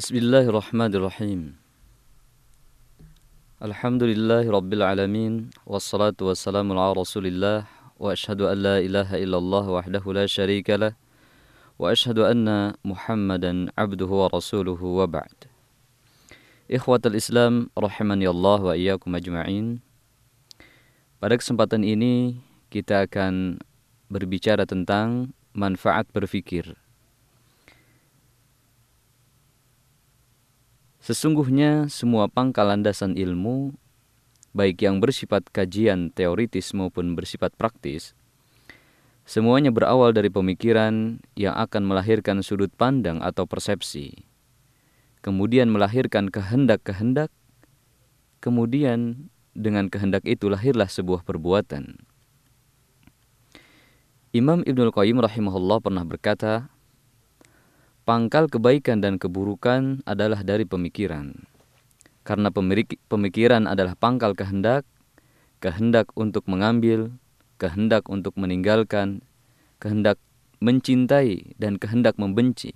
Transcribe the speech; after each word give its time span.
Bismillahirrahmanirrahim. 0.00 1.60
Alhamdulillahi 3.60 4.48
rabbil 4.48 4.80
alamin 4.80 5.52
wassalatu 5.68 6.32
wassalamu 6.32 6.72
ala 6.72 6.96
Rasulillah 6.96 7.68
wa 8.00 8.08
ashhadu 8.08 8.48
an 8.48 8.64
la 8.64 8.76
ilaha 8.80 9.20
illallah 9.20 9.60
wahdahu 9.60 10.16
la 10.16 10.24
syarika 10.24 10.80
lah 10.80 10.96
wa 11.76 11.92
ashhadu 11.92 12.24
anna 12.24 12.80
Muhammadan 12.80 13.68
abduhu 13.76 14.24
wa 14.24 14.32
rasuluhu 14.32 15.04
wa 15.04 15.04
ba'd. 15.04 15.52
Ikhwatul 16.64 17.20
Islam 17.20 17.68
rahimani 17.76 18.24
Allah 18.24 18.56
wa 18.56 18.72
iyyakum 18.72 19.12
ajma'in. 19.12 19.84
Pada 21.20 21.36
kesempatan 21.36 21.84
ini 21.84 22.40
kita 22.72 23.04
akan 23.04 23.60
berbicara 24.08 24.64
tentang 24.64 25.36
manfaat 25.52 26.08
berfikir. 26.08 26.72
Sesungguhnya 31.00 31.88
semua 31.88 32.28
pangkal 32.28 32.68
landasan 32.68 33.16
ilmu, 33.16 33.72
baik 34.52 34.84
yang 34.84 35.00
bersifat 35.00 35.48
kajian 35.48 36.12
teoritis 36.12 36.76
maupun 36.76 37.16
bersifat 37.16 37.56
praktis, 37.56 38.12
semuanya 39.24 39.72
berawal 39.72 40.12
dari 40.12 40.28
pemikiran 40.28 41.24
yang 41.40 41.56
akan 41.56 41.88
melahirkan 41.88 42.44
sudut 42.44 42.68
pandang 42.76 43.24
atau 43.24 43.48
persepsi, 43.48 44.28
kemudian 45.24 45.72
melahirkan 45.72 46.28
kehendak-kehendak, 46.28 47.32
kemudian 48.44 49.32
dengan 49.56 49.88
kehendak 49.88 50.28
itu 50.28 50.52
lahirlah 50.52 50.92
sebuah 50.92 51.24
perbuatan. 51.24 51.96
Imam 54.36 54.62
Ibnul 54.62 54.92
Qayyim 54.94 55.18
rahimahullah 55.18 55.80
pernah 55.80 56.04
berkata, 56.04 56.70
Pangkal 58.10 58.50
kebaikan 58.50 58.98
dan 58.98 59.22
keburukan 59.22 60.02
adalah 60.02 60.42
dari 60.42 60.66
pemikiran. 60.66 61.46
Karena 62.26 62.50
pemikiran 63.06 63.70
adalah 63.70 63.94
pangkal 63.94 64.34
kehendak, 64.34 64.82
kehendak 65.62 66.10
untuk 66.18 66.42
mengambil, 66.50 67.14
kehendak 67.62 68.10
untuk 68.10 68.34
meninggalkan, 68.34 69.22
kehendak 69.78 70.18
mencintai, 70.58 71.54
dan 71.62 71.78
kehendak 71.78 72.18
membenci. 72.18 72.74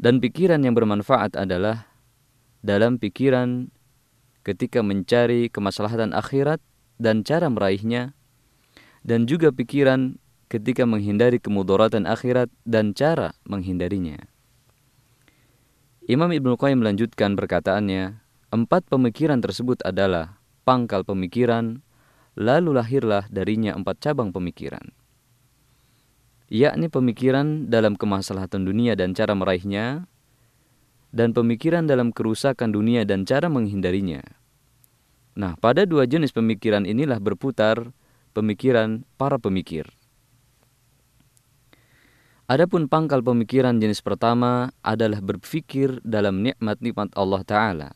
Dan 0.00 0.24
pikiran 0.24 0.64
yang 0.64 0.72
bermanfaat 0.72 1.36
adalah 1.36 1.84
dalam 2.64 2.96
pikiran 2.96 3.68
ketika 4.40 4.80
mencari 4.80 5.52
kemaslahatan 5.52 6.16
akhirat 6.16 6.64
dan 6.96 7.28
cara 7.28 7.52
meraihnya, 7.52 8.16
dan 9.04 9.28
juga 9.28 9.52
pikiran 9.52 10.16
ketika 10.52 10.84
menghindari 10.84 11.40
kemudaratan 11.40 12.04
akhirat 12.04 12.52
dan 12.68 12.92
cara 12.92 13.32
menghindarinya. 13.48 14.20
Imam 16.04 16.28
Ibnu 16.28 16.60
Qayyim 16.60 16.84
melanjutkan 16.84 17.32
perkataannya, 17.40 18.20
empat 18.52 18.84
pemikiran 18.92 19.40
tersebut 19.40 19.80
adalah 19.80 20.36
pangkal 20.68 21.08
pemikiran, 21.08 21.80
lalu 22.36 22.76
lahirlah 22.76 23.24
darinya 23.32 23.72
empat 23.72 24.04
cabang 24.04 24.28
pemikiran. 24.28 24.92
Yakni 26.52 26.92
pemikiran 26.92 27.72
dalam 27.72 27.96
kemaslahatan 27.96 28.68
dunia 28.68 28.92
dan 28.92 29.16
cara 29.16 29.32
meraihnya, 29.32 30.04
dan 31.16 31.32
pemikiran 31.32 31.88
dalam 31.88 32.12
kerusakan 32.12 32.76
dunia 32.76 33.08
dan 33.08 33.24
cara 33.24 33.48
menghindarinya. 33.48 34.20
Nah, 35.32 35.56
pada 35.56 35.88
dua 35.88 36.04
jenis 36.04 36.28
pemikiran 36.36 36.84
inilah 36.84 37.16
berputar 37.24 37.88
pemikiran 38.36 39.08
para 39.16 39.40
pemikir. 39.40 39.88
Adapun 42.52 42.84
pangkal 42.84 43.24
pemikiran 43.24 43.80
jenis 43.80 44.04
pertama 44.04 44.76
adalah 44.84 45.24
berpikir 45.24 46.04
dalam 46.04 46.44
nikmat-nikmat 46.44 47.08
Allah 47.16 47.40
Ta'ala. 47.48 47.90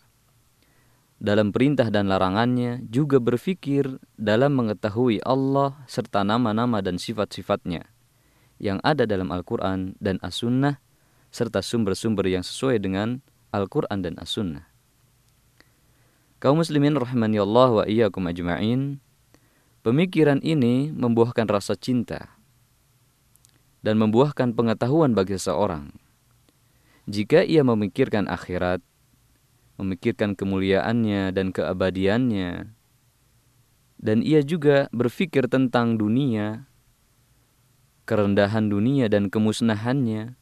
Dalam 1.20 1.52
perintah 1.52 1.92
dan 1.92 2.08
larangannya 2.08 2.80
juga 2.88 3.20
berpikir 3.20 4.00
dalam 4.16 4.56
mengetahui 4.56 5.20
Allah 5.28 5.76
serta 5.84 6.24
nama-nama 6.24 6.80
dan 6.80 6.96
sifat-sifatnya 6.96 7.84
yang 8.56 8.80
ada 8.80 9.04
dalam 9.04 9.28
Al-Quran 9.28 9.92
dan 10.00 10.16
As-Sunnah 10.24 10.80
serta 11.28 11.60
sumber-sumber 11.60 12.24
yang 12.24 12.40
sesuai 12.40 12.80
dengan 12.80 13.20
Al-Quran 13.52 14.00
dan 14.00 14.16
As-Sunnah. 14.16 14.64
Kaum 16.40 16.64
muslimin 16.64 16.96
rahimani 16.96 17.44
Allah 17.44 17.68
wa 17.76 17.84
iyyakum 17.84 18.24
ajma'in, 18.24 19.04
pemikiran 19.84 20.40
ini 20.40 20.96
membuahkan 20.96 21.44
rasa 21.44 21.76
cinta, 21.76 22.35
dan 23.86 24.02
membuahkan 24.02 24.50
pengetahuan 24.58 25.14
bagi 25.14 25.38
seseorang. 25.38 25.94
Jika 27.06 27.46
ia 27.46 27.62
memikirkan 27.62 28.26
akhirat, 28.26 28.82
memikirkan 29.78 30.34
kemuliaannya 30.34 31.30
dan 31.30 31.54
keabadiannya, 31.54 32.74
dan 34.02 34.18
ia 34.26 34.42
juga 34.42 34.90
berpikir 34.90 35.46
tentang 35.46 36.02
dunia, 36.02 36.66
kerendahan 38.10 38.66
dunia 38.66 39.06
dan 39.06 39.30
kemusnahannya, 39.30 40.34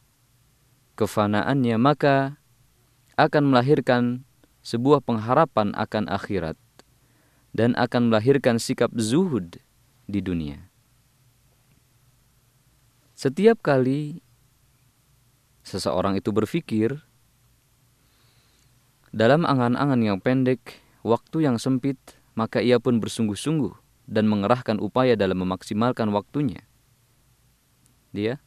kefanaannya, 0.97 1.77
maka 1.77 2.41
akan 3.13 3.53
melahirkan 3.53 4.25
sebuah 4.65 5.05
pengharapan 5.05 5.69
akan 5.77 6.09
akhirat 6.09 6.57
dan 7.53 7.77
akan 7.77 8.09
melahirkan 8.09 8.57
sikap 8.57 8.89
zuhud 8.97 9.61
di 10.09 10.19
dunia. 10.19 10.73
Setiap 13.15 13.63
kali 13.63 14.19
seseorang 15.63 16.19
itu 16.19 16.35
berpikir 16.35 16.99
dalam 19.15 19.47
angan-angan 19.47 20.03
yang 20.03 20.19
pendek, 20.19 20.83
waktu 20.99 21.47
yang 21.47 21.55
sempit, 21.55 21.95
maka 22.35 22.59
ia 22.59 22.75
pun 22.75 22.99
bersungguh-sungguh 22.99 23.71
dan 24.11 24.27
mengerahkan 24.27 24.83
upaya 24.83 25.15
dalam 25.15 25.47
memaksimalkan 25.47 26.11
waktunya. 26.11 26.67
Dia, 28.11 28.43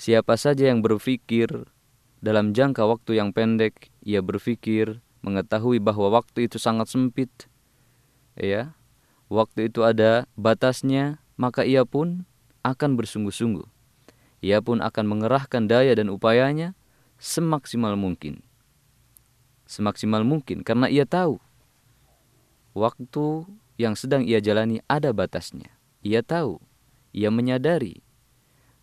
siapa 0.00 0.40
saja 0.40 0.72
yang 0.72 0.80
berpikir 0.80 1.68
dalam 2.24 2.56
jangka 2.56 2.88
waktu 2.88 3.20
yang 3.20 3.36
pendek, 3.36 3.92
ia 4.00 4.24
berpikir 4.24 5.04
mengetahui 5.20 5.76
bahwa 5.76 6.08
waktu 6.08 6.48
itu 6.48 6.56
sangat 6.56 6.88
sempit, 6.88 7.52
ya, 8.32 8.72
waktu 9.28 9.68
itu 9.68 9.84
ada 9.84 10.24
batasnya, 10.40 11.20
maka 11.36 11.68
ia 11.68 11.84
pun 11.84 12.24
akan 12.64 12.96
bersungguh-sungguh 12.96 13.73
ia 14.44 14.60
pun 14.60 14.84
akan 14.84 15.04
mengerahkan 15.08 15.64
daya 15.64 15.96
dan 15.96 16.12
upayanya 16.12 16.76
semaksimal 17.16 17.96
mungkin. 17.96 18.44
Semaksimal 19.64 20.20
mungkin 20.20 20.60
karena 20.60 20.92
ia 20.92 21.08
tahu 21.08 21.40
waktu 22.76 23.48
yang 23.80 23.96
sedang 23.96 24.20
ia 24.20 24.44
jalani 24.44 24.84
ada 24.84 25.16
batasnya. 25.16 25.72
Ia 26.04 26.20
tahu, 26.20 26.60
ia 27.16 27.32
menyadari 27.32 28.04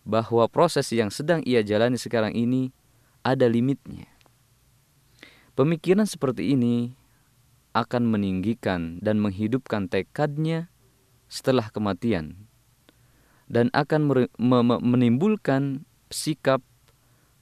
bahwa 0.01 0.49
proses 0.49 0.89
yang 0.89 1.13
sedang 1.13 1.45
ia 1.45 1.61
jalani 1.61 2.01
sekarang 2.01 2.33
ini 2.33 2.73
ada 3.21 3.45
limitnya. 3.45 4.09
Pemikiran 5.53 6.09
seperti 6.09 6.57
ini 6.57 6.97
akan 7.77 8.09
meninggikan 8.09 8.97
dan 9.05 9.21
menghidupkan 9.21 9.85
tekadnya 9.85 10.73
setelah 11.29 11.69
kematian 11.69 12.49
dan 13.51 13.67
akan 13.75 14.31
menimbulkan 14.79 15.83
sikap 16.07 16.63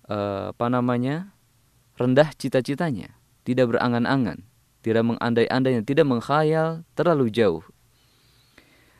uh, 0.10 0.50
apa 0.50 0.66
namanya 0.74 1.30
rendah 2.02 2.34
cita-citanya, 2.34 3.14
tidak 3.46 3.70
berangan-angan, 3.70 4.42
tidak 4.82 5.06
mengandai-andai, 5.06 5.86
tidak 5.86 6.10
mengkhayal 6.10 6.82
terlalu 6.98 7.30
jauh. 7.30 7.62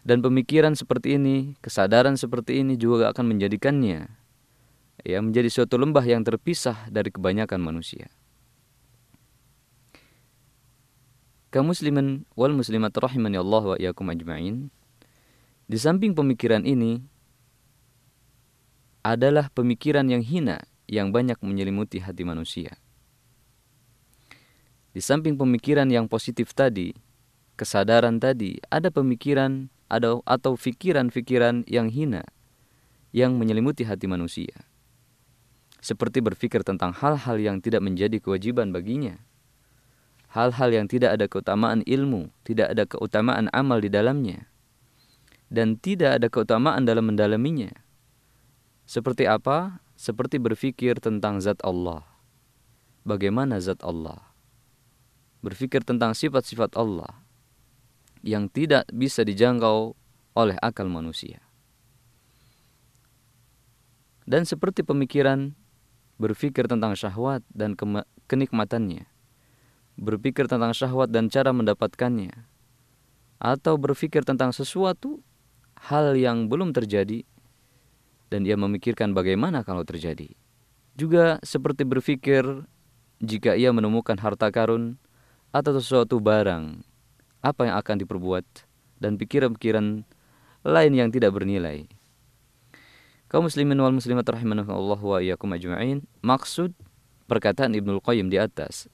Dan 0.06 0.22
pemikiran 0.22 0.78
seperti 0.78 1.18
ini, 1.18 1.58
kesadaran 1.66 2.14
seperti 2.14 2.62
ini 2.62 2.78
juga 2.78 3.10
akan 3.10 3.36
menjadikannya 3.36 4.20
ya 5.04 5.20
menjadi 5.24 5.48
suatu 5.48 5.80
lembah 5.80 6.04
yang 6.04 6.24
terpisah 6.24 6.88
dari 6.92 7.12
kebanyakan 7.12 7.60
manusia. 7.64 8.12
Kaum 11.50 11.74
muslimin 11.74 12.30
wal 12.38 12.54
muslimat 12.54 12.94
rahimani 12.94 13.42
Allah 13.42 13.64
wa 13.74 13.76
iyyakum 13.80 14.06
ajma'in. 14.14 14.70
Di 15.70 15.78
samping 15.78 16.18
pemikiran 16.18 16.66
ini 16.66 16.98
adalah 19.06 19.54
pemikiran 19.54 20.02
yang 20.10 20.26
hina 20.26 20.66
yang 20.90 21.14
banyak 21.14 21.38
menyelimuti 21.46 22.02
hati 22.02 22.26
manusia. 22.26 22.74
Di 24.90 24.98
samping 24.98 25.38
pemikiran 25.38 25.86
yang 25.94 26.10
positif 26.10 26.58
tadi, 26.58 26.98
kesadaran 27.54 28.18
tadi, 28.18 28.58
ada 28.74 28.90
pemikiran 28.90 29.70
ada 29.94 30.18
atau 30.26 30.58
pikiran-pikiran 30.58 31.70
yang 31.70 31.94
hina 31.94 32.26
yang 33.14 33.38
menyelimuti 33.38 33.86
hati 33.86 34.10
manusia. 34.10 34.66
Seperti 35.86 36.18
berpikir 36.26 36.66
tentang 36.66 36.98
hal-hal 36.98 37.38
yang 37.38 37.62
tidak 37.62 37.86
menjadi 37.86 38.18
kewajiban 38.18 38.74
baginya. 38.74 39.22
Hal-hal 40.34 40.74
yang 40.74 40.90
tidak 40.90 41.14
ada 41.14 41.30
keutamaan 41.30 41.86
ilmu, 41.86 42.34
tidak 42.42 42.74
ada 42.74 42.90
keutamaan 42.90 43.54
amal 43.54 43.78
di 43.78 43.94
dalamnya 43.94 44.50
dan 45.50 45.76
tidak 45.82 46.22
ada 46.22 46.28
keutamaan 46.30 46.86
dalam 46.86 47.10
mendalaminya. 47.10 47.74
Seperti 48.86 49.26
apa? 49.26 49.82
Seperti 49.98 50.40
berpikir 50.40 51.02
tentang 51.02 51.42
zat 51.44 51.60
Allah. 51.66 52.06
bagaimana 53.04 53.58
zat 53.58 53.82
Allah. 53.82 54.22
Berpikir 55.42 55.82
tentang 55.82 56.14
sifat-sifat 56.14 56.78
Allah 56.78 57.26
yang 58.22 58.52
tidak 58.52 58.86
bisa 58.92 59.24
dijangkau 59.24 59.96
oleh 60.36 60.58
akal 60.62 60.86
manusia. 60.92 61.42
Dan 64.30 64.46
seperti 64.46 64.86
pemikiran 64.86 65.58
berpikir 66.22 66.70
tentang 66.70 66.94
syahwat 66.94 67.42
dan 67.50 67.74
kenikmatannya, 68.30 69.10
berpikir 69.98 70.46
tentang 70.46 70.76
syahwat 70.76 71.10
dan 71.10 71.32
cara 71.34 71.50
mendapatkannya, 71.50 72.46
atau 73.42 73.74
berpikir 73.80 74.22
tentang 74.28 74.54
sesuatu 74.54 75.24
hal 75.88 76.20
yang 76.20 76.52
belum 76.52 76.76
terjadi 76.76 77.24
dan 78.28 78.44
ia 78.44 78.60
memikirkan 78.60 79.16
bagaimana 79.16 79.64
kalau 79.64 79.88
terjadi. 79.88 80.36
Juga 81.00 81.40
seperti 81.42 81.88
berpikir 81.88 82.44
jika 83.24 83.56
ia 83.56 83.72
menemukan 83.72 84.20
harta 84.20 84.52
karun 84.52 85.00
atau 85.56 85.80
sesuatu 85.80 86.20
barang, 86.20 86.84
apa 87.40 87.62
yang 87.66 87.76
akan 87.80 87.96
diperbuat 88.04 88.46
dan 89.00 89.16
pikiran-pikiran 89.16 90.04
lain 90.68 90.94
yang 90.94 91.10
tidak 91.10 91.32
bernilai. 91.34 91.88
Kaum 93.32 93.46
muslimin 93.46 93.78
wal 93.80 93.96
muslimat 93.96 94.26
rahimanahullah 94.26 95.00
wa 95.00 95.18
iyyakum 95.22 95.54
ajma'in. 95.54 96.02
Maksud 96.26 96.74
perkataan 97.30 97.78
Ibnul 97.78 98.02
Qayyim 98.02 98.28
di 98.28 98.42
atas 98.42 98.90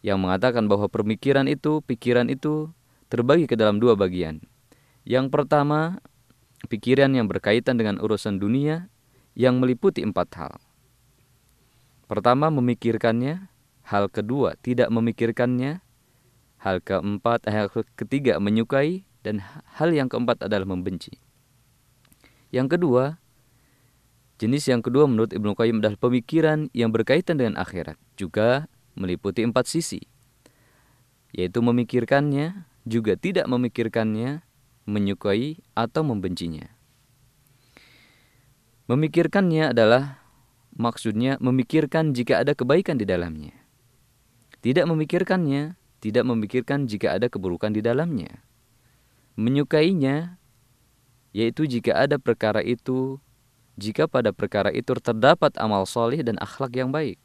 yang 0.00 0.22
mengatakan 0.22 0.64
bahwa 0.70 0.88
pemikiran 0.88 1.44
itu, 1.50 1.84
pikiran 1.84 2.32
itu 2.32 2.72
terbagi 3.12 3.44
ke 3.44 3.58
dalam 3.58 3.76
dua 3.82 3.98
bagian. 3.98 4.40
Yang 5.10 5.34
pertama, 5.34 5.98
pikiran 6.70 7.10
yang 7.10 7.26
berkaitan 7.26 7.74
dengan 7.74 7.98
urusan 7.98 8.38
dunia 8.38 8.86
yang 9.34 9.58
meliputi 9.58 10.06
empat 10.06 10.28
hal. 10.38 10.54
Pertama, 12.06 12.46
memikirkannya. 12.54 13.50
Hal 13.90 14.06
kedua, 14.06 14.54
tidak 14.62 14.86
memikirkannya. 14.94 15.82
Hal 16.62 16.78
keempat, 16.78 17.50
hal 17.50 17.74
ketiga, 17.98 18.38
menyukai. 18.38 19.02
Dan 19.26 19.42
hal 19.74 19.90
yang 19.90 20.06
keempat 20.06 20.46
adalah 20.46 20.70
membenci. 20.70 21.18
Yang 22.54 22.78
kedua, 22.78 23.18
Jenis 24.40 24.64
yang 24.72 24.80
kedua 24.80 25.04
menurut 25.04 25.36
Ibnu 25.36 25.52
Qayyim 25.52 25.84
adalah 25.84 26.00
pemikiran 26.00 26.72
yang 26.72 26.88
berkaitan 26.88 27.36
dengan 27.36 27.60
akhirat, 27.60 28.00
juga 28.16 28.72
meliputi 28.96 29.44
empat 29.44 29.68
sisi, 29.68 30.00
yaitu 31.36 31.60
memikirkannya, 31.60 32.64
juga 32.88 33.20
tidak 33.20 33.44
memikirkannya, 33.52 34.40
menyukai 34.84 35.60
atau 35.76 36.02
membencinya. 36.04 36.68
Memikirkannya 38.90 39.70
adalah 39.70 40.20
maksudnya 40.74 41.38
memikirkan 41.38 42.10
jika 42.10 42.42
ada 42.42 42.58
kebaikan 42.58 42.98
di 42.98 43.06
dalamnya. 43.06 43.54
Tidak 44.60 44.84
memikirkannya, 44.84 45.78
tidak 46.02 46.24
memikirkan 46.26 46.84
jika 46.90 47.16
ada 47.16 47.30
keburukan 47.30 47.72
di 47.72 47.80
dalamnya. 47.80 48.42
Menyukainya, 49.38 50.36
yaitu 51.32 51.64
jika 51.70 51.96
ada 51.96 52.18
perkara 52.18 52.60
itu 52.60 53.22
jika 53.80 54.04
pada 54.04 54.36
perkara 54.36 54.68
itu 54.68 54.92
terdapat 55.00 55.56
amal 55.56 55.88
soleh 55.88 56.20
dan 56.20 56.36
akhlak 56.36 56.76
yang 56.76 56.92
baik. 56.92 57.16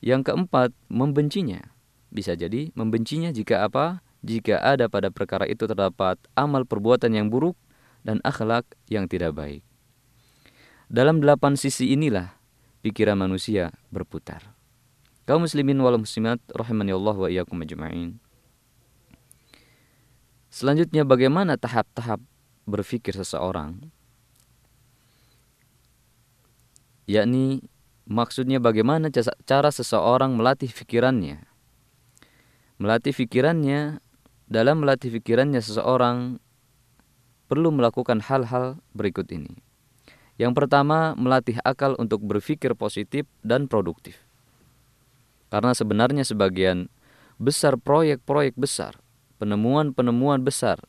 Yang 0.00 0.32
keempat, 0.32 0.70
membencinya. 0.88 1.60
Bisa 2.08 2.32
jadi 2.32 2.72
membencinya 2.72 3.28
jika 3.28 3.68
apa? 3.68 4.00
Jika 4.22 4.58
ada 4.58 4.90
pada 4.90 5.14
perkara 5.14 5.46
itu 5.46 5.64
terdapat 5.64 6.18
amal 6.34 6.66
perbuatan 6.66 7.14
yang 7.14 7.30
buruk 7.30 7.54
dan 8.02 8.18
akhlak 8.26 8.66
yang 8.90 9.06
tidak 9.06 9.34
baik. 9.34 9.62
Dalam 10.90 11.22
delapan 11.22 11.54
sisi 11.54 11.94
inilah 11.94 12.34
pikiran 12.82 13.14
manusia 13.14 13.70
berputar. 13.92 14.56
Kaum 15.28 15.44
muslimin 15.44 15.78
wal 15.78 16.00
muslimat 16.00 16.40
rahimani 16.50 16.96
Allah 16.96 17.14
wa 17.14 17.28
iyyakum 17.28 17.60
ajma'in. 17.60 18.16
Selanjutnya 20.48 21.04
bagaimana 21.04 21.60
tahap-tahap 21.60 22.18
berpikir 22.64 23.12
seseorang 23.12 23.92
yakni 27.08 27.64
maksudnya 28.04 28.60
bagaimana 28.60 29.08
cara 29.48 29.72
seseorang 29.72 30.36
melatih 30.36 30.68
pikirannya. 30.68 31.48
Melatih 32.78 33.16
pikirannya, 33.16 33.98
dalam 34.48 34.80
melatih 34.80 35.12
pikirannya 35.12 35.60
seseorang 35.60 36.40
perlu 37.48 37.68
melakukan 37.72 38.24
hal-hal 38.24 38.80
berikut 38.96 39.28
ini. 39.28 39.60
Yang 40.40 40.64
pertama, 40.64 41.12
melatih 41.18 41.60
akal 41.64 41.98
untuk 42.00 42.24
berpikir 42.24 42.72
positif 42.72 43.28
dan 43.44 43.68
produktif. 43.68 44.16
Karena 45.52 45.72
sebenarnya 45.72 46.24
sebagian 46.24 46.92
besar 47.40 47.76
proyek-proyek 47.80 48.56
besar, 48.56 49.00
penemuan-penemuan 49.40 50.44
besar 50.44 50.80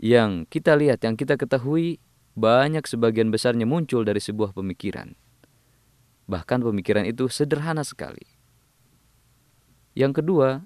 yang 0.00 0.48
kita 0.48 0.74
lihat, 0.74 1.04
yang 1.04 1.14
kita 1.14 1.36
ketahui, 1.36 2.00
banyak 2.32 2.82
sebagian 2.88 3.28
besarnya 3.28 3.68
muncul 3.68 4.02
dari 4.02 4.18
sebuah 4.18 4.56
pemikiran. 4.56 5.12
Bahkan 6.26 6.58
pemikiran 6.64 7.04
itu 7.04 7.28
sederhana 7.28 7.84
sekali. 7.84 8.24
Yang 9.92 10.24
kedua 10.24 10.64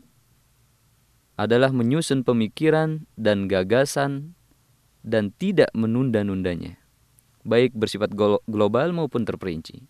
adalah 1.36 1.68
menyusun 1.68 2.24
pemikiran 2.24 3.04
dan 3.20 3.44
gagasan 3.44 4.32
dan 5.04 5.30
tidak 5.36 5.68
menunda-nundanya, 5.76 6.80
baik 7.44 7.76
bersifat 7.76 8.16
global 8.48 8.88
maupun 8.96 9.22
terperinci. 9.28 9.84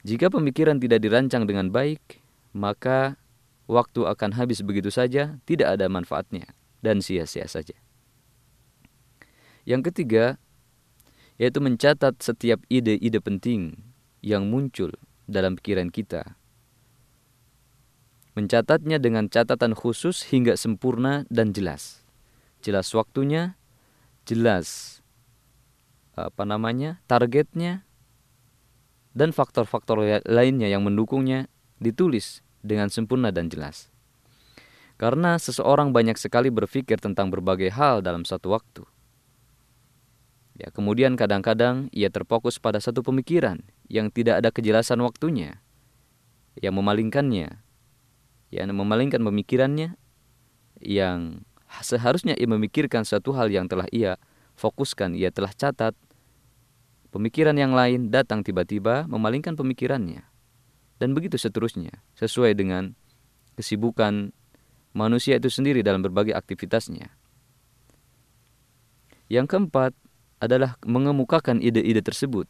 Jika 0.00 0.32
pemikiran 0.32 0.80
tidak 0.80 1.04
dirancang 1.04 1.44
dengan 1.44 1.68
baik, 1.68 2.24
maka 2.56 3.20
waktu 3.68 4.08
akan 4.08 4.34
habis 4.34 4.64
begitu 4.64 4.88
saja, 4.88 5.36
tidak 5.44 5.76
ada 5.76 5.86
manfaatnya, 5.92 6.56
dan 6.80 7.04
sia-sia 7.04 7.44
saja. 7.44 7.76
Yang 9.68 9.92
ketiga, 9.92 10.40
yaitu 11.36 11.60
mencatat 11.60 12.16
setiap 12.18 12.64
ide-ide 12.72 13.20
penting 13.20 13.92
yang 14.24 14.48
muncul 14.48 14.90
dalam 15.28 15.54
pikiran 15.60 15.92
kita. 15.92 16.39
Mencatatnya 18.40 18.96
dengan 18.96 19.28
catatan 19.28 19.76
khusus 19.76 20.24
hingga 20.32 20.56
sempurna 20.56 21.28
dan 21.28 21.52
jelas. 21.52 22.00
Jelas 22.64 22.88
waktunya, 22.96 23.60
jelas 24.24 24.96
apa 26.16 26.48
namanya, 26.48 27.04
targetnya, 27.04 27.84
dan 29.12 29.36
faktor-faktor 29.36 30.24
lainnya 30.24 30.72
yang 30.72 30.80
mendukungnya 30.80 31.52
ditulis 31.84 32.40
dengan 32.64 32.88
sempurna 32.88 33.28
dan 33.28 33.52
jelas. 33.52 33.92
Karena 34.96 35.36
seseorang 35.36 35.92
banyak 35.92 36.16
sekali 36.16 36.48
berpikir 36.48 36.96
tentang 36.96 37.28
berbagai 37.28 37.68
hal 37.76 38.00
dalam 38.00 38.24
satu 38.24 38.56
waktu. 38.56 38.88
Ya, 40.56 40.72
kemudian 40.72 41.12
kadang-kadang 41.12 41.92
ia 41.92 42.08
terfokus 42.08 42.56
pada 42.56 42.80
satu 42.80 43.04
pemikiran 43.04 43.60
yang 43.92 44.08
tidak 44.08 44.40
ada 44.40 44.48
kejelasan 44.48 45.04
waktunya, 45.04 45.60
yang 46.56 46.72
memalingkannya, 46.80 47.60
yang 48.50 48.70
memalingkan 48.74 49.22
pemikirannya, 49.22 49.94
yang 50.82 51.46
seharusnya 51.82 52.34
ia 52.34 52.50
memikirkan 52.50 53.06
satu 53.06 53.30
hal 53.34 53.50
yang 53.50 53.70
telah 53.70 53.86
ia 53.94 54.18
fokuskan, 54.58 55.14
ia 55.14 55.30
telah 55.30 55.54
catat, 55.54 55.94
pemikiran 57.14 57.54
yang 57.54 57.72
lain 57.72 58.10
datang 58.10 58.42
tiba-tiba 58.42 59.06
memalingkan 59.06 59.54
pemikirannya. 59.54 60.26
Dan 61.00 61.16
begitu 61.16 61.40
seterusnya, 61.40 62.02
sesuai 62.18 62.52
dengan 62.58 62.92
kesibukan 63.56 64.34
manusia 64.92 65.38
itu 65.40 65.48
sendiri 65.48 65.80
dalam 65.80 66.04
berbagai 66.04 66.36
aktivitasnya. 66.36 67.08
Yang 69.30 69.46
keempat, 69.46 69.94
adalah 70.40 70.80
mengemukakan 70.82 71.60
ide-ide 71.60 72.00
tersebut. 72.00 72.48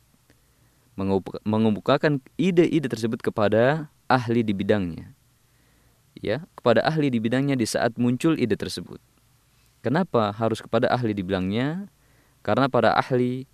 Mengemukakan 1.42 2.22
ide-ide 2.38 2.86
tersebut 2.86 3.18
kepada 3.18 3.90
ahli 4.06 4.46
di 4.46 4.54
bidangnya. 4.54 5.12
Ya, 6.18 6.44
kepada 6.58 6.82
ahli 6.84 7.08
di 7.08 7.22
bidangnya 7.22 7.54
di 7.54 7.64
saat 7.64 7.94
muncul 7.96 8.34
ide 8.36 8.58
tersebut. 8.58 8.98
Kenapa 9.80 10.34
harus 10.36 10.60
kepada 10.60 10.90
ahli 10.90 11.16
di 11.16 11.22
bidangnya? 11.24 11.88
Karena 12.44 12.66
para 12.68 12.92
ahli 12.92 13.46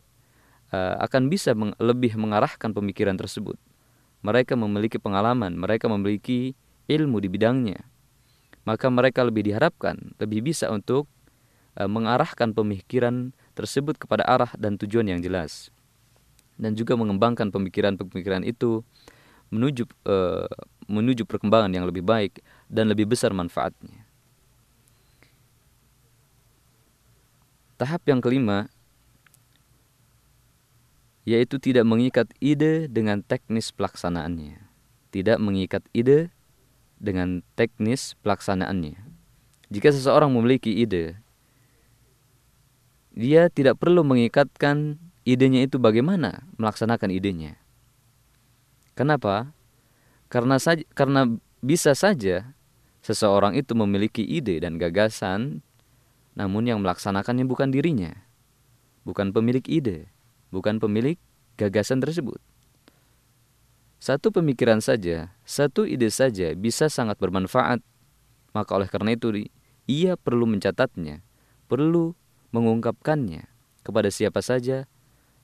uh, 0.73 0.99
akan 1.05 1.29
bisa 1.31 1.55
meng 1.55 1.77
lebih 1.79 2.17
mengarahkan 2.17 2.73
pemikiran 2.73 3.15
tersebut. 3.15 3.55
Mereka 4.25 4.59
memiliki 4.59 4.99
pengalaman, 4.99 5.55
mereka 5.55 5.87
memiliki 5.87 6.57
ilmu 6.91 7.23
di 7.23 7.29
bidangnya. 7.31 7.87
Maka 8.67 8.91
mereka 8.91 9.23
lebih 9.23 9.47
diharapkan, 9.47 10.17
lebih 10.19 10.51
bisa 10.51 10.73
untuk 10.73 11.07
uh, 11.79 11.87
mengarahkan 11.87 12.51
pemikiran 12.51 13.31
tersebut 13.55 14.01
kepada 14.01 14.27
arah 14.27 14.51
dan 14.59 14.75
tujuan 14.75 15.07
yang 15.07 15.23
jelas 15.23 15.71
dan 16.57 16.73
juga 16.73 16.97
mengembangkan 16.97 17.53
pemikiran-pemikiran 17.53 18.43
itu 18.45 18.83
menuju 19.51 19.87
uh, 20.07 20.49
menuju 20.87 21.27
perkembangan 21.27 21.71
yang 21.75 21.87
lebih 21.87 22.03
baik 22.03 22.43
dan 22.71 22.91
lebih 22.91 23.07
besar 23.11 23.35
manfaatnya. 23.35 24.07
Tahap 27.77 28.03
yang 28.09 28.25
kelima 28.25 28.73
yaitu 31.27 31.59
tidak 31.59 31.83
mengikat 31.83 32.31
ide 32.39 32.87
dengan 32.87 33.21
teknis 33.21 33.75
pelaksanaannya. 33.75 34.63
tidak 35.11 35.41
mengikat 35.41 35.81
ide 35.97 36.29
dengan 37.01 37.41
teknis 37.57 38.13
pelaksanaannya. 38.21 39.01
Jika 39.73 39.89
seseorang 39.89 40.29
memiliki 40.29 40.77
ide, 40.77 41.17
dia 43.17 43.49
tidak 43.49 43.81
perlu 43.81 44.05
mengikatkan 44.05 45.01
idenya 45.25 45.65
itu 45.65 45.81
bagaimana 45.81 46.45
melaksanakan 46.61 47.09
idenya. 47.09 47.57
Kenapa? 48.97 49.53
Karena 50.33 50.57
saja, 50.57 50.83
karena 50.97 51.29
bisa 51.61 51.93
saja 51.93 52.57
seseorang 53.05 53.55
itu 53.55 53.77
memiliki 53.77 54.25
ide 54.25 54.59
dan 54.59 54.81
gagasan, 54.81 55.61
namun 56.33 56.65
yang 56.67 56.81
melaksanakannya 56.81 57.45
bukan 57.45 57.71
dirinya, 57.71 58.17
bukan 59.05 59.31
pemilik 59.31 59.63
ide, 59.69 60.09
bukan 60.49 60.81
pemilik 60.81 61.21
gagasan 61.61 62.01
tersebut. 62.01 62.41
Satu 64.01 64.33
pemikiran 64.33 64.81
saja, 64.81 65.33
satu 65.45 65.85
ide 65.85 66.09
saja 66.09 66.57
bisa 66.57 66.89
sangat 66.89 67.21
bermanfaat. 67.21 67.85
Maka 68.57 68.71
oleh 68.77 68.89
karena 68.89 69.13
itu 69.13 69.49
ia 69.85 70.17
perlu 70.17 70.49
mencatatnya, 70.49 71.21
perlu 71.69 72.17
mengungkapkannya 72.51 73.45
kepada 73.85 74.09
siapa 74.09 74.41
saja 74.41 74.89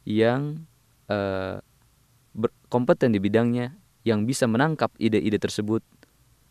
yang 0.08 0.64
uh, 1.06 1.60
kompeten 2.72 3.12
di 3.12 3.20
bidangnya, 3.20 3.76
yang 4.02 4.26
bisa 4.26 4.50
menangkap 4.50 4.90
ide-ide 4.98 5.38
tersebut 5.38 5.82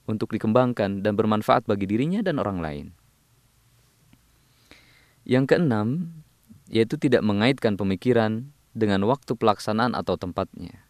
untuk 0.08 0.32
dikembangkan 0.32 1.04
dan 1.04 1.14
bermanfaat 1.16 1.68
bagi 1.68 1.86
dirinya 1.86 2.24
dan 2.24 2.40
orang 2.40 2.60
lain. 2.64 2.88
Yang 5.28 5.56
keenam, 5.56 5.88
yaitu 6.72 6.98
tidak 6.98 7.22
mengaitkan 7.22 7.78
pemikiran 7.78 8.50
dengan 8.72 9.04
waktu 9.06 9.36
pelaksanaan 9.36 9.94
atau 9.94 10.16
tempatnya. 10.16 10.88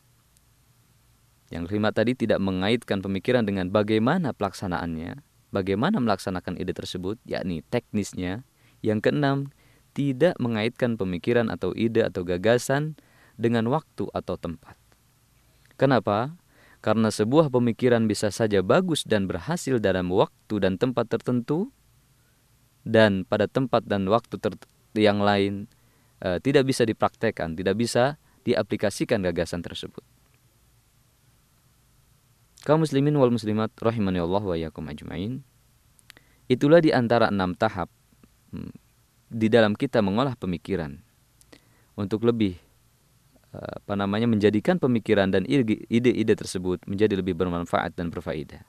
Yang 1.52 1.68
kelima 1.68 1.92
tadi 1.92 2.16
tidak 2.16 2.40
mengaitkan 2.40 3.04
pemikiran 3.04 3.44
dengan 3.44 3.68
bagaimana 3.68 4.32
pelaksanaannya, 4.32 5.20
bagaimana 5.52 6.00
melaksanakan 6.00 6.56
ide 6.56 6.72
tersebut, 6.72 7.20
yakni 7.28 7.60
teknisnya. 7.68 8.48
Yang 8.80 9.12
keenam, 9.12 9.38
tidak 9.92 10.40
mengaitkan 10.40 10.96
pemikiran 10.96 11.52
atau 11.52 11.76
ide 11.76 12.08
atau 12.08 12.24
gagasan 12.24 12.96
dengan 13.36 13.68
waktu 13.68 14.08
atau 14.16 14.40
tempat. 14.40 14.81
Kenapa? 15.82 16.38
Karena 16.78 17.10
sebuah 17.10 17.50
pemikiran 17.50 18.06
bisa 18.06 18.30
saja 18.30 18.62
bagus 18.62 19.02
dan 19.02 19.26
berhasil 19.26 19.82
dalam 19.82 20.14
waktu 20.14 20.62
dan 20.62 20.78
tempat 20.78 21.10
tertentu, 21.10 21.74
dan 22.86 23.26
pada 23.26 23.50
tempat 23.50 23.86
dan 23.90 24.06
waktu 24.06 24.38
yang 24.94 25.26
lain 25.26 25.66
e, 26.22 26.38
tidak 26.38 26.70
bisa 26.70 26.86
dipraktekkan, 26.86 27.58
tidak 27.58 27.82
bisa 27.82 28.22
diaplikasikan 28.46 29.26
gagasan 29.26 29.66
tersebut. 29.66 30.06
Kaum 32.62 32.86
muslimin 32.86 33.18
wal 33.18 33.34
muslimat 33.34 33.74
rahimani 33.82 34.22
Allah 34.22 34.44
wa 34.46 34.54
yakum 34.54 34.86
ajmain. 34.86 35.42
Itulah 36.46 36.78
di 36.78 36.94
antara 36.94 37.34
enam 37.34 37.58
tahap 37.58 37.90
hmm, 38.54 38.70
di 39.34 39.50
dalam 39.50 39.74
kita 39.74 40.06
mengolah 40.06 40.38
pemikiran 40.38 40.94
untuk 41.98 42.22
lebih 42.22 42.62
apa 43.52 44.00
namanya 44.00 44.32
menjadikan 44.32 44.80
pemikiran 44.80 45.28
dan 45.28 45.44
ide-ide 45.48 46.34
tersebut 46.40 46.80
menjadi 46.88 47.20
lebih 47.20 47.36
bermanfaat 47.36 48.00
dan 48.00 48.08
berfaedah. 48.08 48.64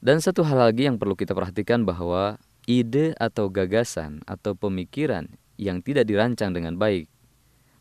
Dan 0.00 0.20
satu 0.24 0.44
hal 0.44 0.60
lagi 0.60 0.88
yang 0.88 0.96
perlu 0.96 1.16
kita 1.16 1.36
perhatikan 1.36 1.84
bahwa 1.84 2.40
ide 2.64 3.12
atau 3.16 3.52
gagasan 3.52 4.24
atau 4.24 4.56
pemikiran 4.56 5.28
yang 5.56 5.80
tidak 5.80 6.08
dirancang 6.08 6.52
dengan 6.52 6.76
baik, 6.76 7.08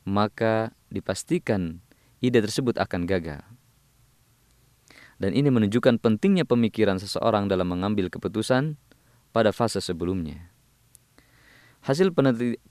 maka 0.08 0.72
dipastikan 0.92 1.84
ide 2.24 2.40
tersebut 2.40 2.80
akan 2.80 3.04
gagal. 3.08 3.44
Dan 5.16 5.32
ini 5.32 5.48
menunjukkan 5.48 6.04
pentingnya 6.04 6.44
pemikiran 6.44 7.00
seseorang 7.00 7.48
dalam 7.48 7.72
mengambil 7.72 8.12
keputusan 8.12 8.76
pada 9.32 9.56
fase 9.56 9.80
sebelumnya. 9.80 10.55
Hasil 11.86 12.18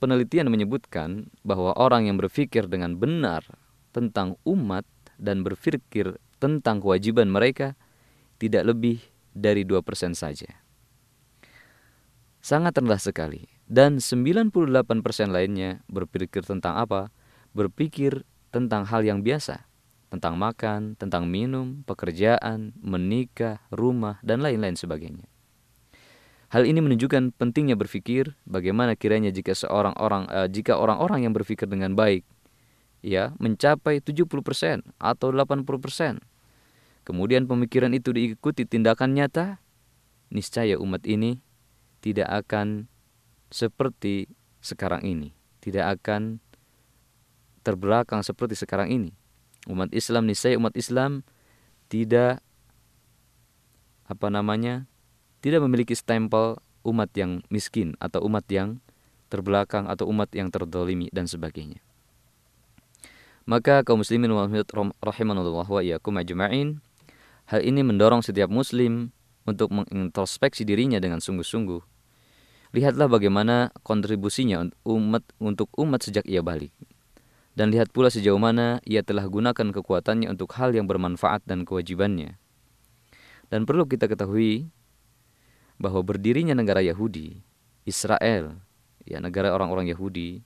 penelitian 0.02 0.50
menyebutkan 0.50 1.30
bahwa 1.46 1.70
orang 1.78 2.10
yang 2.10 2.18
berpikir 2.18 2.66
dengan 2.66 2.98
benar 2.98 3.46
tentang 3.94 4.34
umat 4.42 4.82
dan 5.22 5.46
berpikir 5.46 6.18
tentang 6.42 6.82
kewajiban 6.82 7.30
mereka 7.30 7.78
tidak 8.42 8.74
lebih 8.74 8.98
dari 9.30 9.62
2% 9.62 10.18
saja. 10.18 10.58
Sangat 12.42 12.74
rendah 12.74 12.98
sekali. 12.98 13.46
Dan 13.64 14.02
98% 14.02 14.52
lainnya 15.32 15.80
berpikir 15.88 16.44
tentang 16.44 16.76
apa? 16.76 17.08
Berpikir 17.56 18.26
tentang 18.52 18.84
hal 18.84 19.06
yang 19.06 19.24
biasa. 19.24 19.64
Tentang 20.12 20.36
makan, 20.36 20.98
tentang 21.00 21.30
minum, 21.30 21.86
pekerjaan, 21.88 22.76
menikah, 22.82 23.64
rumah, 23.70 24.20
dan 24.20 24.42
lain-lain 24.44 24.76
sebagainya. 24.76 25.30
Hal 26.54 26.70
ini 26.70 26.78
menunjukkan 26.78 27.34
pentingnya 27.34 27.74
berpikir 27.74 28.38
bagaimana 28.46 28.94
kiranya 28.94 29.34
jika 29.34 29.58
seorang 29.58 29.90
orang 29.98 30.30
uh, 30.30 30.46
jika 30.46 30.78
orang-orang 30.78 31.26
yang 31.26 31.34
berpikir 31.34 31.66
dengan 31.66 31.98
baik 31.98 32.22
ya 33.02 33.34
mencapai 33.42 33.98
70% 33.98 34.30
atau 35.02 35.28
80%. 35.34 36.22
Kemudian 37.02 37.50
pemikiran 37.50 37.90
itu 37.90 38.14
diikuti 38.14 38.70
tindakan 38.70 39.18
nyata, 39.18 39.58
niscaya 40.30 40.78
umat 40.78 41.02
ini 41.10 41.42
tidak 41.98 42.30
akan 42.30 42.86
seperti 43.50 44.30
sekarang 44.62 45.02
ini, 45.02 45.34
tidak 45.58 45.98
akan 45.98 46.38
terbelakang 47.66 48.22
seperti 48.22 48.54
sekarang 48.54 48.94
ini. 48.94 49.10
Umat 49.66 49.90
Islam 49.90 50.30
niscaya 50.30 50.54
umat 50.54 50.78
Islam 50.78 51.26
tidak 51.90 52.38
apa 54.06 54.30
namanya 54.30 54.86
tidak 55.44 55.60
memiliki 55.60 55.92
stempel 55.92 56.56
umat 56.88 57.12
yang 57.12 57.44
miskin 57.52 58.00
atau 58.00 58.24
umat 58.24 58.48
yang 58.48 58.80
terbelakang 59.28 59.84
atau 59.84 60.08
umat 60.08 60.32
yang 60.32 60.48
terdolimi 60.48 61.12
dan 61.12 61.28
sebagainya. 61.28 61.84
Maka 63.44 63.84
kaum 63.84 64.00
muslimin 64.00 64.32
wal 64.32 64.48
rahimanullah 65.04 65.68
wa 65.68 65.80
iyyakum 65.84 66.16
ajma'in 66.16 66.80
hal 67.52 67.60
ini 67.60 67.84
mendorong 67.84 68.24
setiap 68.24 68.48
muslim 68.48 69.12
untuk 69.44 69.68
mengintrospeksi 69.68 70.64
dirinya 70.64 70.96
dengan 70.96 71.20
sungguh-sungguh. 71.20 71.84
Lihatlah 72.72 73.06
bagaimana 73.12 73.68
kontribusinya 73.84 74.64
umat 74.88 75.28
untuk 75.36 75.68
umat 75.76 76.08
sejak 76.08 76.24
ia 76.24 76.40
balik. 76.40 76.72
Dan 77.54 77.70
lihat 77.70 77.92
pula 77.92 78.08
sejauh 78.10 78.40
mana 78.40 78.82
ia 78.82 79.04
telah 79.04 79.28
gunakan 79.28 79.70
kekuatannya 79.70 80.26
untuk 80.26 80.56
hal 80.56 80.74
yang 80.74 80.88
bermanfaat 80.88 81.44
dan 81.46 81.62
kewajibannya. 81.62 82.34
Dan 83.46 83.68
perlu 83.68 83.86
kita 83.86 84.10
ketahui 84.10 84.73
bahwa 85.78 86.00
berdirinya 86.06 86.54
negara 86.54 86.80
Yahudi, 86.80 87.42
Israel, 87.84 88.58
ya 89.04 89.20
negara 89.20 89.52
orang-orang 89.52 89.90
Yahudi, 89.90 90.40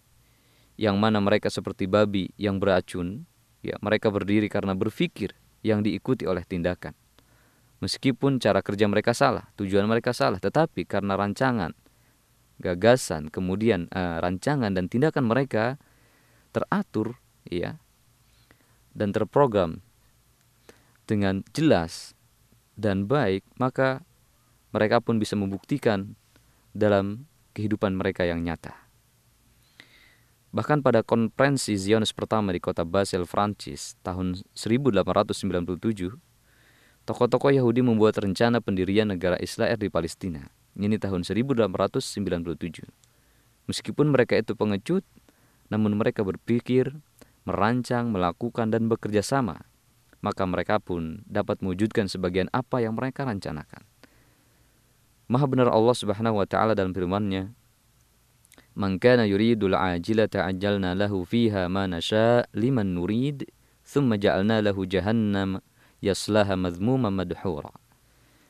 yang 0.79 0.97
mana 0.99 1.19
mereka 1.19 1.51
seperti 1.51 1.91
babi 1.91 2.31
yang 2.39 2.63
beracun, 2.63 3.27
ya 3.63 3.75
mereka 3.83 4.09
berdiri 4.09 4.47
karena 4.47 4.73
berpikir 4.79 5.35
yang 5.67 5.83
diikuti 5.83 6.25
oleh 6.25 6.47
tindakan. 6.47 6.95
Meskipun 7.79 8.43
cara 8.43 8.59
kerja 8.59 8.91
mereka 8.91 9.15
salah, 9.15 9.47
tujuan 9.55 9.87
mereka 9.87 10.11
salah, 10.11 10.43
tetapi 10.43 10.83
karena 10.83 11.15
rancangan, 11.15 11.75
gagasan, 12.59 13.31
kemudian 13.31 13.87
uh, 13.95 14.19
rancangan 14.19 14.75
dan 14.75 14.91
tindakan 14.91 15.31
mereka 15.31 15.79
teratur, 16.51 17.23
ya, 17.47 17.79
dan 18.99 19.15
terprogram 19.15 19.79
dengan 21.07 21.47
jelas 21.55 22.19
dan 22.75 23.07
baik, 23.07 23.47
maka 23.63 24.03
mereka 24.75 25.01
pun 25.01 25.17
bisa 25.17 25.35
membuktikan 25.35 26.17
dalam 26.77 27.27
kehidupan 27.57 27.97
mereka 27.97 28.29
yang 28.29 28.45
nyata. 28.45 28.89
Bahkan 30.49 30.81
pada 30.81 31.05
konferensi 31.05 31.77
Zionis 31.77 32.17
pertama 32.17 32.57
di 32.57 32.61
kota 32.61 32.81
Basel, 32.81 33.29
Prancis 33.29 34.01
tahun 34.01 34.41
1897, 34.57 36.17
tokoh-tokoh 37.05 37.53
Yahudi 37.53 37.85
membuat 37.85 38.17
rencana 38.17 38.65
pendirian 38.65 39.13
negara 39.13 39.37
Israel 39.45 39.77
di 39.77 39.93
Palestina. 39.93 40.49
Ini 40.79 40.97
tahun 40.97 41.29
1897. 41.29 42.89
Meskipun 43.69 44.07
mereka 44.09 44.41
itu 44.41 44.57
pengecut, 44.57 45.05
namun 45.69 46.01
mereka 46.01 46.25
berpikir, 46.25 46.97
merancang, 47.45 48.09
melakukan, 48.09 48.73
dan 48.73 48.89
bekerja 48.89 49.21
sama, 49.21 49.69
maka 50.25 50.49
mereka 50.49 50.81
pun 50.81 51.21
dapat 51.29 51.61
mewujudkan 51.61 52.09
sebagian 52.09 52.49
apa 52.57 52.81
yang 52.81 52.97
mereka 52.97 53.29
rencanakan. 53.29 53.85
Maha 55.29 55.45
benar 55.45 55.69
Allah 55.69 55.93
Subhanahu 55.93 56.41
wa 56.41 56.49
taala 56.49 56.73
dalam 56.73 56.97
firman-Nya, 56.97 57.53
"Man 58.73 58.97
kana 58.97 59.29
yuridul 59.29 59.77
ajilata 59.77 60.49
ajjalna 60.49 60.97
lahu 60.97 61.29
fiha 61.29 61.69
ma 61.69 61.85
nasha 61.85 62.49
liman 62.57 62.97
nurid, 62.97 63.45
thumma 63.85 64.17
ja'alna 64.17 64.65
lahu 64.65 64.89
jahannam 64.89 65.61
yaslaha 66.01 66.57
madhmuman 66.57 67.13
madhura." 67.13 67.77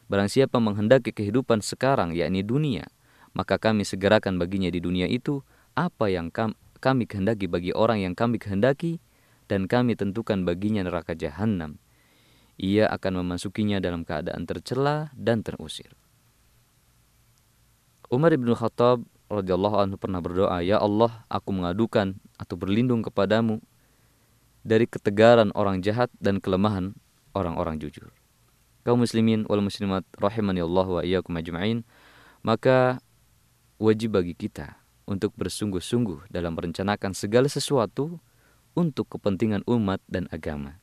Barang 0.06 0.30
siapa 0.30 0.62
menghendaki 0.62 1.10
kehidupan 1.10 1.66
sekarang 1.66 2.14
yakni 2.14 2.46
dunia, 2.46 2.86
maka 3.34 3.58
kami 3.58 3.82
segerakan 3.82 4.38
baginya 4.38 4.70
di 4.70 4.78
dunia 4.78 5.10
itu 5.10 5.42
apa 5.74 6.14
yang 6.14 6.30
kami 6.30 7.04
kehendaki 7.10 7.50
bagi 7.50 7.74
orang 7.74 8.06
yang 8.06 8.14
kami 8.14 8.38
kehendaki 8.38 9.02
dan 9.50 9.66
kami 9.66 9.98
tentukan 9.98 10.46
baginya 10.46 10.86
neraka 10.86 11.18
jahanam. 11.18 11.82
Ia 12.54 12.86
akan 12.86 13.26
memasukinya 13.26 13.82
dalam 13.82 14.06
keadaan 14.06 14.46
tercela 14.46 15.10
dan 15.18 15.42
terusir. 15.42 15.90
Umar 18.08 18.32
bin 18.32 18.48
Khattab 18.56 19.04
radhiyallahu 19.28 19.76
anhu 19.76 20.00
pernah 20.00 20.24
berdoa, 20.24 20.64
"Ya 20.64 20.80
Allah, 20.80 21.28
aku 21.28 21.52
mengadukan 21.52 22.16
atau 22.40 22.56
berlindung 22.56 23.04
kepadamu 23.04 23.60
dari 24.64 24.88
ketegaran 24.88 25.52
orang 25.52 25.84
jahat 25.84 26.08
dan 26.16 26.40
kelemahan 26.40 26.96
orang-orang 27.36 27.76
jujur." 27.76 28.08
Kaum 28.88 29.04
muslimin 29.04 29.44
wal 29.44 29.60
muslimat 29.60 30.08
rahimani 30.16 30.64
Allah 30.64 30.88
wa 30.88 31.00
iyyakum 31.04 31.36
ajma'in, 31.36 31.84
maka 32.40 33.04
wajib 33.76 34.16
bagi 34.16 34.32
kita 34.32 34.80
untuk 35.04 35.36
bersungguh-sungguh 35.36 36.32
dalam 36.32 36.56
merencanakan 36.56 37.12
segala 37.12 37.52
sesuatu 37.52 38.24
untuk 38.72 39.12
kepentingan 39.12 39.68
umat 39.68 40.00
dan 40.08 40.32
agama. 40.32 40.80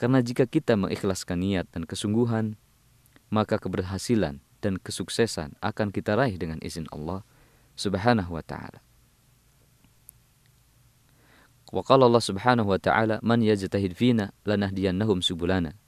Karena 0.00 0.24
jika 0.24 0.48
kita 0.48 0.72
mengikhlaskan 0.80 1.44
niat 1.44 1.68
dan 1.68 1.84
kesungguhan, 1.84 2.56
maka 3.28 3.60
keberhasilan 3.60 4.40
dan 4.60 4.76
kesuksesan 4.76 5.56
akan 5.64 5.88
kita 5.90 6.14
raih 6.14 6.36
dengan 6.36 6.60
izin 6.60 6.86
Allah 6.92 7.24
Subhanahu 7.74 8.36
wa 8.36 8.44
taala. 8.44 8.84
Wa 11.70 11.82
qala 11.86 12.10
Allah 12.10 12.24
Subhanahu 12.24 12.68
wa 12.68 12.80
taala, 12.82 13.22
"Man 13.24 13.40
yajtahid 13.40 13.94
fina 13.94 14.34
lanahdiyannahum 14.44 15.22
subulana." 15.22 15.78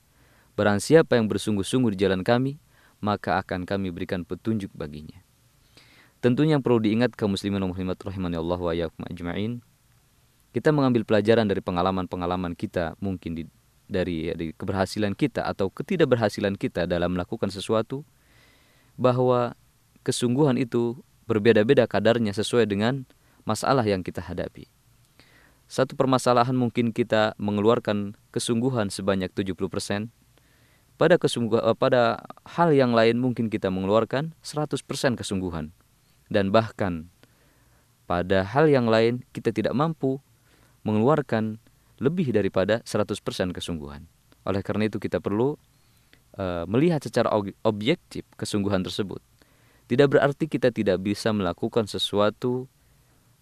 Barang 0.55 0.79
siapa 0.79 1.17
yang 1.17 1.26
bersungguh-sungguh 1.26 1.97
di 1.97 1.99
jalan 2.07 2.23
kami, 2.23 2.61
maka 3.02 3.41
akan 3.41 3.67
kami 3.67 3.91
berikan 3.91 4.23
petunjuk 4.23 4.71
baginya. 4.76 5.21
Tentunya 6.23 6.55
yang 6.55 6.62
perlu 6.62 6.79
diingat 6.79 7.19
kaum 7.19 7.35
muslimin 7.35 7.67
muslimat 7.67 7.99
rahimani 7.99 8.38
Allah 8.38 8.61
wa 8.62 8.73
ajma'in, 9.11 9.59
kita 10.55 10.71
mengambil 10.71 11.02
pelajaran 11.02 11.50
dari 11.50 11.59
pengalaman-pengalaman 11.64 12.55
kita 12.55 12.95
mungkin 13.02 13.35
di, 13.35 13.43
dari, 13.91 14.31
dari 14.31 14.55
keberhasilan 14.55 15.19
kita 15.19 15.43
atau 15.49 15.73
ketidakberhasilan 15.73 16.55
kita 16.55 16.87
dalam 16.87 17.19
melakukan 17.19 17.50
sesuatu 17.50 18.07
bahwa 18.96 19.56
kesungguhan 20.02 20.58
itu 20.58 21.00
berbeda-beda 21.26 21.87
kadarnya 21.87 22.34
sesuai 22.34 22.68
dengan 22.68 23.06
masalah 23.46 23.87
yang 23.87 24.02
kita 24.02 24.20
hadapi. 24.22 24.68
Satu 25.70 25.96
permasalahan 25.96 26.52
mungkin 26.52 26.92
kita 26.92 27.32
mengeluarkan 27.40 28.12
kesungguhan 28.28 28.92
sebanyak 28.92 29.32
70%. 29.32 30.12
Pada 31.00 31.16
kesungguhan 31.16 31.64
eh, 31.64 31.76
pada 31.78 32.20
hal 32.44 32.76
yang 32.76 32.92
lain 32.92 33.16
mungkin 33.16 33.49
kita 33.49 33.72
mengeluarkan 33.72 34.37
100% 34.44 34.84
kesungguhan. 35.16 35.72
Dan 36.28 36.52
bahkan 36.52 37.08
pada 38.04 38.44
hal 38.44 38.68
yang 38.68 38.84
lain 38.92 39.25
kita 39.32 39.49
tidak 39.49 39.72
mampu 39.72 40.20
mengeluarkan 40.84 41.56
lebih 42.02 42.34
daripada 42.37 42.84
100% 42.84 43.16
kesungguhan. 43.56 44.04
Oleh 44.44 44.61
karena 44.61 44.90
itu 44.90 45.00
kita 45.00 45.22
perlu 45.22 45.56
uh, 46.37 46.65
melihat 46.69 47.03
secara 47.03 47.33
objektif 47.65 48.25
kesungguhan 48.37 48.85
tersebut. 48.85 49.21
Tidak 49.91 50.09
berarti 50.09 50.49
kita 50.49 50.73
tidak 50.73 51.03
bisa 51.05 51.35
melakukan 51.35 51.85
sesuatu 51.85 52.71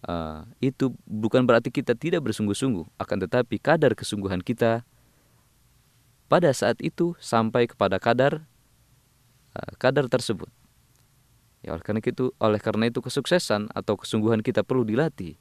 uh, 0.07 0.43
itu 0.59 0.91
bukan 1.05 1.45
berarti 1.45 1.69
kita 1.71 1.95
tidak 1.95 2.25
bersungguh-sungguh, 2.27 2.87
akan 2.99 3.17
tetapi 3.27 3.55
kadar 3.61 3.95
kesungguhan 3.95 4.41
kita 4.43 4.83
pada 6.31 6.49
saat 6.55 6.79
itu 6.79 7.15
sampai 7.19 7.67
kepada 7.67 7.99
kadar 7.99 8.47
uh, 9.55 9.73
kadar 9.79 10.07
tersebut. 10.07 10.47
Ya 11.61 11.77
oleh 11.77 11.83
karena 11.85 12.01
itu 12.01 12.33
oleh 12.41 12.57
karena 12.57 12.89
itu 12.89 13.05
kesuksesan 13.05 13.69
atau 13.75 13.93
kesungguhan 13.93 14.41
kita 14.41 14.65
perlu 14.65 14.81
dilatih. 14.81 15.37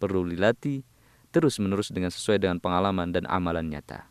Perlu 0.00 0.24
dilatih 0.24 0.80
terus-menerus 1.30 1.92
dengan 1.92 2.08
sesuai 2.08 2.40
dengan 2.40 2.58
pengalaman 2.58 3.12
dan 3.12 3.28
amalan 3.28 3.68
nyata. 3.68 4.08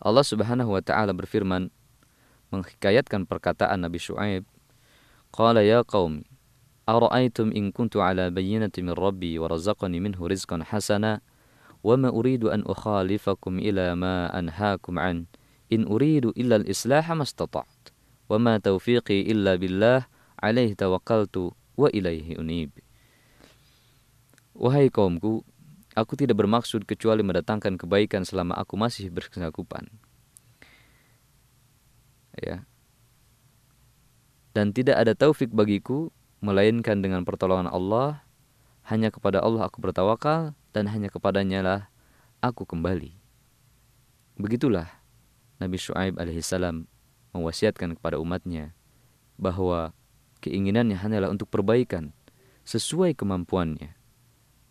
Allah 0.00 0.24
Subhanahu 0.24 0.72
wa 0.72 0.82
taala 0.82 1.12
berfirman 1.12 1.68
menghikayatkan 2.50 3.28
perkataan 3.28 3.84
Nabi 3.84 4.00
Syuaib, 4.00 4.48
"Qala 5.30 5.62
ya 5.62 5.84
qaumi, 5.86 6.26
ara'aytum 6.88 7.54
in 7.54 7.70
kuntu 7.70 8.02
ala 8.02 8.32
bayyinati 8.32 8.82
min 8.82 8.96
rabbi 8.96 9.38
wa 9.38 9.46
razaqani 9.46 10.00
minhu 10.02 10.26
rizqan 10.26 10.64
hasana, 10.64 11.22
wa 11.84 11.96
ma 11.96 12.08
uridu 12.10 12.10
وما 12.10 12.10
أريد 12.12 12.42
أن 12.44 12.60
أخالفكم 12.68 13.52
إلى 13.58 13.86
ما 13.96 14.28
أنهاكم 14.36 14.94
عنه 15.00 15.24
إن 15.72 15.88
أريد 15.88 16.36
إلا 16.36 16.56
الإصلاح 16.60 17.08
wa 18.30 18.38
ma 18.38 18.62
tawfiqi 18.62 19.26
illa 19.26 19.58
billah 19.58 20.06
alayhi 20.38 20.78
tawakkaltu 20.78 21.50
wa 21.74 21.90
ilayhi 21.90 22.38
unib 22.38 22.70
Wahai 24.54 24.86
kaumku, 24.92 25.42
Aku 26.00 26.16
tidak 26.16 26.40
bermaksud 26.40 26.88
kecuali 26.88 27.20
mendatangkan 27.20 27.76
kebaikan 27.76 28.24
selama 28.24 28.56
aku 28.56 28.80
masih 28.80 29.12
bersangkupan. 29.12 29.84
Ya. 32.40 32.64
Dan 34.56 34.72
tidak 34.72 34.96
ada 34.96 35.12
taufik 35.12 35.52
bagiku 35.52 36.08
melainkan 36.40 37.04
dengan 37.04 37.28
pertolongan 37.28 37.68
Allah. 37.68 38.24
Hanya 38.88 39.12
kepada 39.12 39.44
Allah 39.44 39.68
aku 39.68 39.84
bertawakal 39.84 40.56
dan 40.72 40.88
hanya 40.88 41.12
kepadanya 41.12 41.60
lah 41.60 41.80
aku 42.40 42.64
kembali. 42.64 43.12
Begitulah 44.40 44.88
Nabi 45.60 45.76
Shu'aib 45.76 46.16
alaihissalam 46.16 46.88
mewasiatkan 47.36 48.00
kepada 48.00 48.16
umatnya 48.16 48.72
bahwa 49.36 49.92
keinginannya 50.40 50.96
hanyalah 50.96 51.28
untuk 51.28 51.52
perbaikan 51.52 52.16
sesuai 52.64 53.12
kemampuannya 53.14 53.94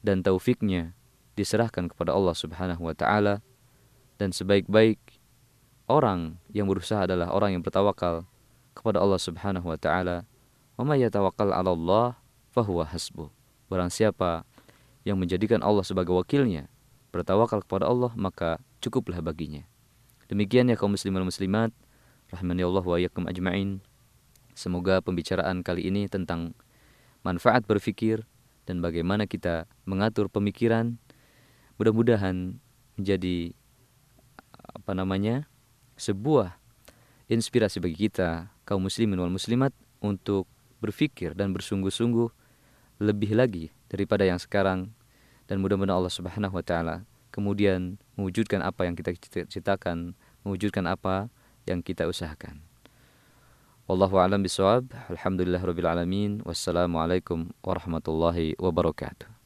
dan 0.01 0.25
taufiknya 0.25 0.97
diserahkan 1.39 1.87
kepada 1.87 2.11
Allah 2.11 2.35
Subhanahu 2.35 2.83
wa 2.83 2.91
taala 2.91 3.39
dan 4.19 4.35
sebaik-baik 4.35 4.99
orang 5.87 6.35
yang 6.51 6.67
berusaha 6.67 7.07
adalah 7.07 7.31
orang 7.31 7.55
yang 7.55 7.63
bertawakal 7.63 8.27
kepada 8.75 8.99
Allah 8.99 9.19
Subhanahu 9.19 9.71
wa 9.71 9.79
taala. 9.79 10.27
Wa 10.75 10.83
may 10.83 10.99
yatawakkal 10.99 11.55
'ala 11.55 11.71
Allah 11.71 12.19
fahuwa 12.51 12.83
hasbuh. 12.83 13.31
Barang 13.71 13.87
siapa 13.87 14.43
yang 15.07 15.15
menjadikan 15.15 15.63
Allah 15.63 15.87
sebagai 15.87 16.11
wakilnya, 16.11 16.67
bertawakal 17.15 17.63
kepada 17.63 17.87
Allah, 17.87 18.11
maka 18.19 18.59
cukuplah 18.83 19.23
baginya. 19.23 19.63
Demikian 20.29 20.69
ya 20.69 20.77
kaum 20.77 20.93
muslimin 20.93 21.25
muslimat, 21.25 21.73
rahmani 22.29 22.61
Allah 22.61 22.85
wa 22.85 22.97
iyyakum 22.99 23.25
ajma'in. 23.25 23.81
Semoga 24.53 24.99
pembicaraan 24.99 25.63
kali 25.63 25.87
ini 25.87 26.05
tentang 26.11 26.53
manfaat 27.23 27.63
berfikir 27.65 28.27
dan 28.69 28.83
bagaimana 28.83 29.25
kita 29.25 29.65
mengatur 29.89 30.29
pemikiran 30.29 31.01
mudah-mudahan 31.79 32.59
menjadi 32.99 33.55
apa 34.75 34.91
namanya 34.91 35.47
sebuah 35.95 36.59
inspirasi 37.31 37.79
bagi 37.79 38.11
kita 38.11 38.51
kaum 38.67 38.83
muslimin 38.83 39.17
wal 39.17 39.31
muslimat 39.31 39.71
untuk 40.03 40.45
berfikir 40.83 41.31
dan 41.33 41.55
bersungguh-sungguh 41.55 42.29
lebih 42.99 43.31
lagi 43.33 43.71
daripada 43.87 44.27
yang 44.27 44.37
sekarang 44.37 44.91
dan 45.47 45.63
mudah-mudahan 45.63 45.97
Allah 46.03 46.13
Subhanahu 46.13 46.59
wa 46.59 46.63
taala 46.63 47.07
kemudian 47.31 47.95
mewujudkan 48.19 48.59
apa 48.59 48.83
yang 48.83 48.99
kita 48.99 49.15
citakan, 49.47 50.19
mewujudkan 50.43 50.83
apa 50.83 51.31
yang 51.63 51.79
kita 51.79 52.03
usahakan. 52.09 52.59
Wallahu 53.89 54.21
a'lam 54.21 54.45
bishawab. 54.45 54.91
Alhamdulillah 55.09 55.63
rabbil 55.63 55.89
alamin. 55.89 56.31
Wassalamualaikum 56.45 57.49
warahmatullahi 57.65 58.53
wabarakatuh. 58.61 59.38